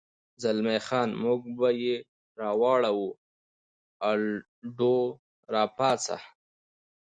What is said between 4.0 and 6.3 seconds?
الډو، را پاڅه.